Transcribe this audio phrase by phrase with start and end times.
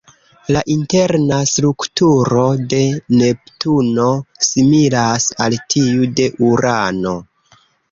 [0.53, 2.79] La interna strukturo de
[3.19, 4.07] Neptuno
[4.49, 7.17] similas al tiu de Urano.